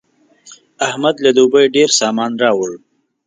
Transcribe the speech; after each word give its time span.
احمد 0.87 1.15
له 1.23 1.29
دوبۍ 1.37 1.65
ډېر 1.75 1.89
سامان 1.99 2.31
راوړ. 2.43 2.71